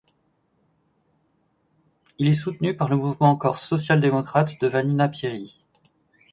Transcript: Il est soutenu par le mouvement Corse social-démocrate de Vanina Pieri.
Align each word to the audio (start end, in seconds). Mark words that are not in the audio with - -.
Il 2.17 2.27
est 2.27 2.33
soutenu 2.33 2.75
par 2.75 2.89
le 2.89 2.95
mouvement 2.97 3.35
Corse 3.35 3.67
social-démocrate 3.67 4.59
de 4.59 4.67
Vanina 4.67 5.07
Pieri. 5.07 5.63